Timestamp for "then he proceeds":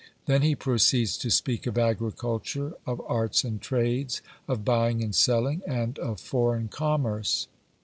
0.25-1.15